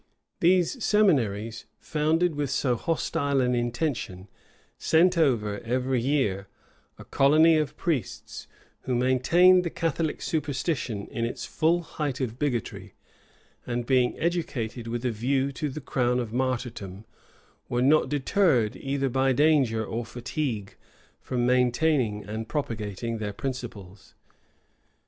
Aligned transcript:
These 0.39 0.83
seminaries, 0.83 1.67
founded 1.77 2.33
with 2.33 2.49
so 2.49 2.75
hostile 2.75 3.39
an 3.39 3.53
intention, 3.53 4.29
sent 4.79 5.15
over, 5.15 5.59
every 5.59 6.01
year, 6.01 6.47
a 6.97 7.05
colony 7.05 7.55
of 7.57 7.77
priests, 7.77 8.47
who 8.81 8.95
maintained 8.95 9.63
the 9.63 9.69
Catholic 9.69 10.19
superstition 10.23 11.05
in 11.09 11.23
its 11.23 11.45
full 11.45 11.83
height 11.83 12.19
of 12.19 12.39
bigotry; 12.39 12.95
and 13.67 13.85
being 13.85 14.19
educated 14.19 14.87
with 14.87 15.05
a 15.05 15.11
view 15.11 15.51
to 15.51 15.69
the 15.69 15.79
crown 15.81 16.19
of 16.19 16.33
martyrdom, 16.33 17.05
were 17.69 17.83
not 17.83 18.09
deterred, 18.09 18.75
either 18.77 19.07
by 19.07 19.33
danger 19.33 19.85
or 19.85 20.03
fatigue, 20.03 20.75
from 21.21 21.45
maintaining 21.45 22.25
and 22.25 22.49
propagating 22.49 23.19
their 23.19 23.33
principles. 23.33 24.15